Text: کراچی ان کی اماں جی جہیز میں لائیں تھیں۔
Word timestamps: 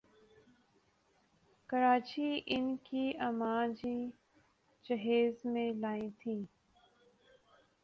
کراچی 1.69 2.29
ان 2.47 2.75
کی 2.83 3.11
اماں 3.19 3.67
جی 3.77 3.95
جہیز 4.85 5.45
میں 5.45 5.71
لائیں 5.73 6.09
تھیں۔ 6.19 6.41